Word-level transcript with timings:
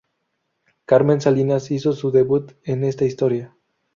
Carmen 0.85 1.21
Salinas 1.21 1.69
hizo 1.69 1.93
su 1.93 2.09
debut 2.09 2.53
en 2.63 2.83
esta 2.85 3.05
historia. 3.05 3.55